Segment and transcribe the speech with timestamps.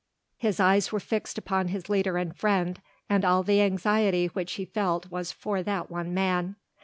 [0.39, 4.65] His eyes were fixed upon his leader and friend, and all the anxiety which he
[4.65, 6.55] felt was for that one man.